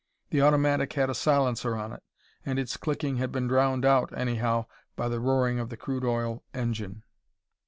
The 0.31 0.41
automatic 0.41 0.93
had 0.93 1.11
a 1.11 1.13
silencer 1.13 1.75
on 1.77 1.93
it, 1.93 2.01
and 2.43 2.57
its 2.57 2.75
clicking 2.75 3.17
had 3.17 3.31
been 3.31 3.45
drowned 3.47 3.85
out, 3.85 4.11
anyhow, 4.17 4.65
by 4.95 5.07
the 5.07 5.19
roaring 5.19 5.59
of 5.59 5.69
the 5.69 5.77
crude 5.77 6.03
oil 6.03 6.41
engine. 6.55 7.03